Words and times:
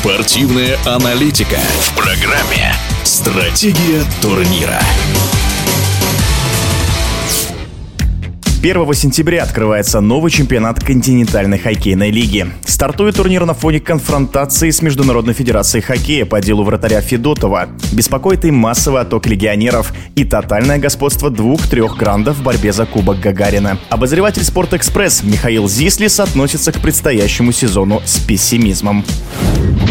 Спортивная 0.00 0.78
аналитика 0.86 1.58
в 1.80 1.96
программе 1.96 2.72
«Стратегия 3.02 4.04
турнира». 4.22 4.80
1 8.62 8.94
сентября 8.94 9.42
открывается 9.42 10.00
новый 10.00 10.30
чемпионат 10.30 10.78
континентальной 10.78 11.58
хоккейной 11.58 12.12
лиги. 12.12 12.46
Стартует 12.64 13.16
турнир 13.16 13.44
на 13.44 13.54
фоне 13.54 13.80
конфронтации 13.80 14.70
с 14.70 14.82
Международной 14.82 15.34
федерацией 15.34 15.82
хоккея 15.82 16.26
по 16.26 16.40
делу 16.40 16.62
вратаря 16.62 17.00
Федотова. 17.00 17.68
Беспокоит 17.92 18.44
и 18.44 18.52
массовый 18.52 19.02
отток 19.02 19.26
легионеров 19.26 19.92
и 20.14 20.24
тотальное 20.24 20.78
господство 20.78 21.28
двух-трех 21.28 21.96
грандов 21.96 22.36
в 22.36 22.42
борьбе 22.44 22.72
за 22.72 22.86
Кубок 22.86 23.18
Гагарина. 23.18 23.78
Обозреватель 23.90 24.44
«Спортэкспресс» 24.44 25.24
Михаил 25.24 25.68
Зислис 25.68 26.20
относится 26.20 26.70
к 26.70 26.80
предстоящему 26.80 27.50
сезону 27.50 28.00
с 28.04 28.18
пессимизмом 28.18 29.04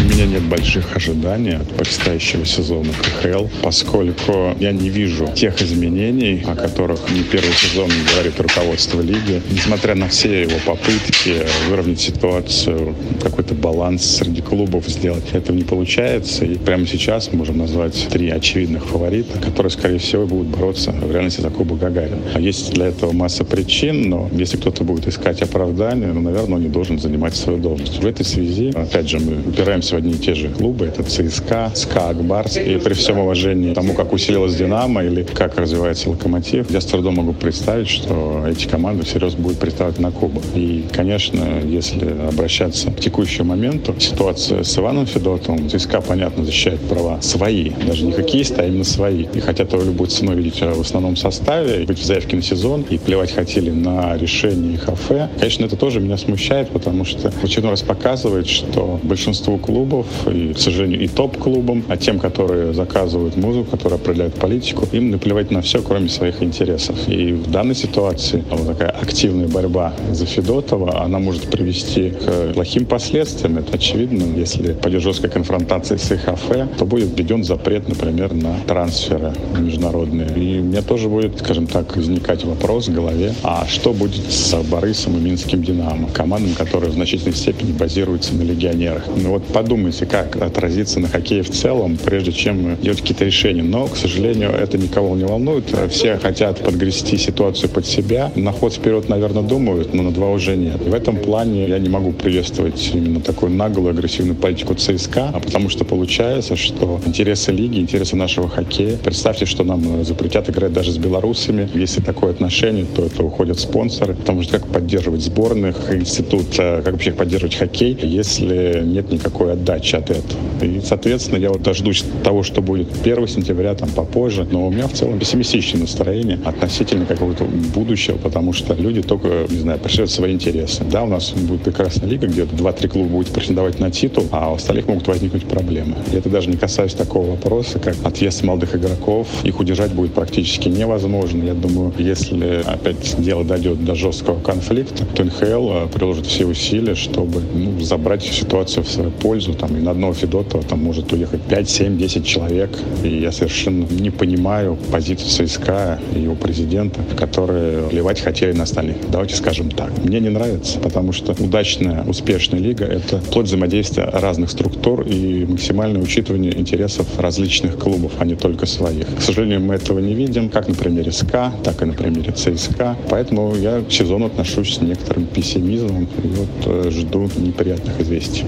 меня 0.08 0.26
нет 0.26 0.42
больших 0.42 0.96
ожиданий 0.96 1.56
от 1.56 1.68
предстоящего 1.76 2.44
сезона 2.44 2.90
КХЛ, 2.92 3.46
поскольку 3.62 4.56
я 4.58 4.72
не 4.72 4.88
вижу 4.88 5.28
тех 5.34 5.60
изменений, 5.62 6.42
о 6.46 6.54
которых 6.54 7.00
не 7.10 7.22
первый 7.22 7.52
сезон 7.52 7.90
говорит 8.12 8.40
руководство 8.40 9.00
лиги. 9.00 9.42
Несмотря 9.50 9.94
на 9.94 10.08
все 10.08 10.42
его 10.42 10.58
попытки 10.64 11.44
выровнять 11.68 12.00
ситуацию, 12.00 12.94
какой-то 13.22 13.54
баланс 13.54 14.16
среди 14.16 14.40
клубов 14.40 14.88
сделать, 14.88 15.24
этого 15.32 15.54
не 15.54 15.64
получается. 15.64 16.44
И 16.44 16.56
прямо 16.56 16.86
сейчас 16.86 17.30
мы 17.30 17.38
можем 17.38 17.58
назвать 17.58 18.08
три 18.10 18.30
очевидных 18.30 18.86
фаворита, 18.86 19.38
которые, 19.38 19.70
скорее 19.70 19.98
всего, 19.98 20.26
будут 20.26 20.48
бороться 20.48 20.92
в 20.92 21.12
реальности 21.12 21.40
за 21.40 21.50
Кубок 21.50 21.78
Гагарина. 21.78 22.18
А 22.34 22.40
есть 22.40 22.72
для 22.72 22.86
этого 22.86 23.12
масса 23.12 23.44
причин, 23.44 24.08
но 24.08 24.30
если 24.32 24.56
кто-то 24.56 24.84
будет 24.84 25.06
искать 25.06 25.42
оправдания, 25.42 26.06
ну, 26.12 26.20
наверное, 26.20 26.56
он 26.56 26.62
не 26.62 26.68
должен 26.68 26.98
занимать 26.98 27.36
свою 27.36 27.58
должность. 27.58 28.02
В 28.02 28.06
этой 28.06 28.24
связи, 28.24 28.72
опять 28.74 29.08
же, 29.08 29.18
мы 29.18 29.38
упираемся 29.46 29.96
в 29.96 29.97
одни 29.98 30.12
и 30.12 30.18
те 30.18 30.34
же 30.34 30.48
клубы. 30.48 30.86
Это 30.86 31.02
ЦСКА, 31.02 31.72
СКА, 31.74 32.08
Акбарс. 32.10 32.56
И 32.56 32.78
при 32.78 32.94
всем 32.94 33.18
уважении 33.18 33.74
тому, 33.74 33.94
как 33.94 34.12
усилилась 34.12 34.54
Динамо 34.54 35.04
или 35.04 35.22
как 35.22 35.58
развивается 35.58 36.10
Локомотив, 36.10 36.70
я 36.70 36.80
с 36.80 36.86
трудом 36.86 37.16
могу 37.16 37.32
представить, 37.32 37.88
что 37.88 38.44
эти 38.48 38.66
команды 38.66 39.04
всерьез 39.04 39.34
будут 39.34 39.58
представить 39.58 39.98
на 39.98 40.10
Кубок. 40.10 40.44
И, 40.54 40.84
конечно, 40.92 41.60
если 41.64 42.06
обращаться 42.28 42.90
к 42.90 43.00
текущему 43.00 43.48
моменту, 43.48 43.94
ситуация 43.98 44.62
с 44.62 44.78
Иваном 44.78 45.06
Федотовым, 45.06 45.68
ЦСКА, 45.68 46.00
понятно, 46.00 46.44
защищает 46.44 46.80
права 46.80 47.20
свои, 47.20 47.70
даже 47.86 48.04
не 48.04 48.12
хоккеисты, 48.12 48.62
а 48.62 48.66
именно 48.66 48.84
свои. 48.84 49.26
И 49.34 49.40
хотят 49.40 49.72
его 49.72 49.82
любой 49.82 50.08
ценой 50.08 50.36
видеть 50.36 50.60
в 50.60 50.80
основном 50.80 51.16
составе, 51.16 51.84
быть 51.84 51.98
в 51.98 52.04
заявке 52.04 52.36
на 52.36 52.42
сезон, 52.42 52.84
и 52.88 52.98
плевать 52.98 53.32
хотели 53.32 53.70
на 53.70 54.16
решение 54.16 54.78
ХФ. 54.78 55.12
Конечно, 55.38 55.64
это 55.64 55.76
тоже 55.76 56.00
меня 56.00 56.16
смущает, 56.16 56.70
потому 56.70 57.04
что 57.04 57.32
очередной 57.42 57.72
раз 57.72 57.82
показывает, 57.82 58.46
что 58.46 59.00
большинство 59.02 59.56
клубов 59.58 59.87
и, 60.30 60.52
к 60.52 60.58
сожалению, 60.58 61.00
и 61.00 61.08
топ-клубам, 61.08 61.84
а 61.88 61.96
тем, 61.96 62.18
которые 62.18 62.72
заказывают 62.74 63.36
музыку, 63.36 63.70
которые 63.70 63.96
определяют 63.96 64.34
политику, 64.34 64.86
им 64.92 65.10
наплевать 65.10 65.50
на 65.50 65.62
все, 65.62 65.82
кроме 65.82 66.08
своих 66.08 66.42
интересов. 66.42 66.96
И 67.08 67.32
в 67.32 67.50
данной 67.50 67.74
ситуации 67.74 68.44
вот 68.50 68.66
такая 68.66 68.90
активная 68.90 69.48
борьба 69.48 69.92
за 70.12 70.26
Федотова, 70.26 71.02
она 71.02 71.18
может 71.18 71.50
привести 71.50 72.10
к 72.10 72.54
плохим 72.54 72.84
последствиям. 72.86 73.58
Это 73.58 73.74
очевидно. 73.74 74.24
Если 74.36 74.72
пойдет 74.72 75.02
жесткая 75.02 75.30
конфронтация 75.30 75.98
с 75.98 76.12
ИХФ, 76.12 76.76
то 76.78 76.84
будет 76.84 77.18
введен 77.18 77.44
запрет, 77.44 77.88
например, 77.88 78.34
на 78.34 78.56
трансферы 78.66 79.32
международные. 79.58 80.28
И 80.36 80.60
у 80.60 80.64
меня 80.64 80.82
тоже 80.82 81.08
будет, 81.08 81.38
скажем 81.38 81.66
так, 81.66 81.96
возникать 81.96 82.44
вопрос 82.44 82.88
в 82.88 82.94
голове, 82.94 83.34
а 83.42 83.66
что 83.66 83.92
будет 83.92 84.30
с 84.30 84.54
Борисом 84.64 85.16
и 85.16 85.20
Минским 85.20 85.62
Динамо? 85.62 86.08
Командами, 86.12 86.54
которые 86.54 86.90
в 86.90 86.94
значительной 86.94 87.34
степени 87.34 87.72
базируются 87.72 88.34
на 88.34 88.42
легионерах. 88.42 89.04
Ну 89.16 89.30
вот 89.30 89.44
подумайте, 89.46 89.77
как 90.10 90.36
отразится 90.36 91.00
на 91.00 91.08
хоккее 91.08 91.42
в 91.42 91.50
целом, 91.50 91.96
прежде 92.02 92.32
чем 92.32 92.76
делать 92.80 93.00
какие-то 93.00 93.24
решения. 93.24 93.62
Но, 93.62 93.86
к 93.86 93.96
сожалению, 93.96 94.50
это 94.50 94.78
никого 94.78 95.16
не 95.16 95.24
волнует. 95.24 95.64
Все 95.90 96.18
хотят 96.18 96.60
подгрести 96.60 97.16
ситуацию 97.16 97.68
под 97.70 97.86
себя. 97.86 98.30
На 98.34 98.52
ход 98.52 98.74
вперед, 98.74 99.08
наверное, 99.08 99.42
думают, 99.42 99.94
но 99.94 100.02
на 100.02 100.10
два 100.10 100.30
уже 100.30 100.56
нет. 100.56 100.80
И 100.86 100.90
в 100.90 100.94
этом 100.94 101.16
плане 101.16 101.68
я 101.68 101.78
не 101.78 101.88
могу 101.88 102.12
приветствовать 102.12 102.90
именно 102.94 103.20
такую 103.20 103.52
наглую, 103.52 103.90
агрессивную 103.90 104.36
политику 104.36 104.74
ЦСКА, 104.74 105.30
а 105.34 105.40
потому 105.40 105.68
что 105.68 105.84
получается, 105.84 106.56
что 106.56 107.00
интересы 107.06 107.52
лиги, 107.52 107.78
интересы 107.78 108.16
нашего 108.16 108.48
хоккея, 108.48 108.96
представьте, 108.96 109.46
что 109.46 109.64
нам 109.64 110.04
запретят 110.04 110.48
играть 110.50 110.72
даже 110.72 110.92
с 110.92 110.98
белорусами. 110.98 111.68
Если 111.74 112.00
такое 112.00 112.30
отношение, 112.30 112.86
то 112.94 113.04
это 113.04 113.22
уходят 113.22 113.58
спонсоры, 113.58 114.14
потому 114.14 114.42
что 114.42 114.58
как 114.58 114.68
поддерживать 114.68 115.22
сборных, 115.22 115.92
институт, 115.94 116.46
э, 116.58 116.82
как 116.82 116.92
вообще 116.92 117.12
поддерживать 117.12 117.56
хоккей, 117.56 117.98
если 118.02 118.82
нет 118.84 119.10
никакой 119.10 119.52
отдачи 119.52 119.67
от 119.68 120.10
этого. 120.10 120.40
И, 120.62 120.80
соответственно, 120.82 121.38
я 121.38 121.50
вот 121.50 121.62
дождусь 121.62 122.04
того, 122.24 122.42
что 122.42 122.62
будет 122.62 122.88
1 123.02 123.28
сентября, 123.28 123.74
там 123.74 123.88
попозже. 123.90 124.46
Но 124.50 124.66
у 124.66 124.70
меня 124.70 124.88
в 124.88 124.92
целом 124.92 125.18
пессимистичное 125.18 125.82
настроение 125.82 126.38
относительно 126.44 127.06
какого-то 127.06 127.44
будущего, 127.44 128.16
потому 128.16 128.52
что 128.52 128.74
люди 128.74 129.02
только, 129.02 129.46
не 129.48 129.58
знаю, 129.58 129.78
преследуют 129.78 130.10
свои 130.10 130.32
интересы. 130.32 130.84
Да, 130.84 131.02
у 131.04 131.06
нас 131.06 131.32
будет 131.32 131.62
прекрасная 131.62 132.08
лига, 132.08 132.26
где 132.26 132.42
2-3 132.42 132.88
клуба 132.88 133.08
будет 133.08 133.28
претендовать 133.28 133.78
на 133.80 133.90
титул, 133.90 134.24
а 134.30 134.50
у 134.50 134.54
остальных 134.54 134.88
могут 134.88 135.06
возникнуть 135.06 135.46
проблемы. 135.46 135.96
И 136.12 136.16
это 136.16 136.28
даже 136.28 136.48
не 136.50 136.56
касаясь 136.56 136.94
такого 136.94 137.30
вопроса, 137.30 137.78
как 137.78 137.94
отъезд 138.04 138.42
молодых 138.42 138.74
игроков. 138.74 139.28
Их 139.44 139.60
удержать 139.60 139.92
будет 139.92 140.12
практически 140.12 140.68
невозможно. 140.68 141.42
Я 141.44 141.54
думаю, 141.54 141.92
если 141.98 142.62
опять 142.64 143.16
дело 143.18 143.44
дойдет 143.44 143.84
до 143.84 143.94
жесткого 143.94 144.40
конфликта, 144.40 145.04
то 145.04 145.24
НХЛ 145.24 145.70
э, 145.70 145.88
приложит 145.92 146.26
все 146.26 146.46
усилия, 146.46 146.94
чтобы 146.94 147.42
ну, 147.54 147.80
забрать 147.80 148.22
ситуацию 148.22 148.84
в 148.84 148.88
свою 148.88 149.10
пользу 149.10 149.47
там, 149.54 149.76
и 149.76 149.80
на 149.80 149.92
одного 149.92 150.14
Федотова 150.14 150.62
там 150.62 150.82
может 150.82 151.12
уехать 151.12 151.42
5, 151.42 151.70
7, 151.70 151.98
10 151.98 152.26
человек. 152.26 152.70
И 153.02 153.08
я 153.08 153.32
совершенно 153.32 153.86
не 153.90 154.10
понимаю 154.10 154.76
позицию 154.90 155.48
ЦСКА 155.48 155.98
и 156.14 156.20
его 156.20 156.34
президента, 156.34 157.00
которые 157.16 157.88
плевать 157.88 158.20
хотели 158.20 158.52
на 158.52 158.64
остальных. 158.64 158.96
Давайте 159.10 159.34
скажем 159.36 159.70
так. 159.70 159.90
Мне 160.04 160.20
не 160.20 160.28
нравится, 160.28 160.78
потому 160.78 161.12
что 161.12 161.32
удачная, 161.32 162.04
успешная 162.04 162.60
лига— 162.60 162.84
это 162.86 163.18
плод 163.18 163.46
взаимодействия 163.46 164.04
разных 164.04 164.50
структур 164.50 165.02
и 165.02 165.44
максимальное 165.46 166.02
учитывание 166.02 166.58
интересов 166.58 167.06
различных 167.18 167.78
клубов, 167.78 168.12
а 168.18 168.24
не 168.24 168.34
только 168.34 168.66
своих. 168.66 169.06
К 169.16 169.20
сожалению, 169.20 169.60
мы 169.60 169.74
этого 169.74 169.98
не 169.98 170.14
видим, 170.14 170.48
как 170.48 170.68
на 170.68 170.74
примере 170.74 171.12
СКА, 171.12 171.52
так 171.64 171.82
и 171.82 171.84
на 171.84 171.92
примере 171.92 172.32
ЦСКА. 172.32 172.96
Поэтому 173.08 173.54
я 173.54 173.82
к 173.82 173.92
сезону 173.92 174.26
отношусь 174.26 174.76
с 174.76 174.80
некоторым 174.80 175.26
пессимизмом 175.26 176.08
и 176.22 176.28
вот 176.28 176.66
э, 176.66 176.90
жду 176.90 177.28
неприятных 177.36 178.00
известий. 178.00 178.44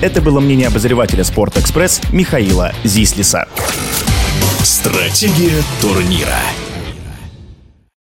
Это 0.00 0.22
было 0.22 0.40
мнение 0.40 0.68
обозревателя 0.68 1.24
«Спортэкспресс» 1.24 2.00
Михаила 2.10 2.72
Зислиса. 2.84 3.46
Стратегия 4.62 5.62
турнира. 5.82 6.38